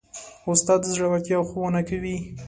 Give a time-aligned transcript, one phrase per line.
[0.51, 2.15] استاد د زړورتیا ښوونه کوي.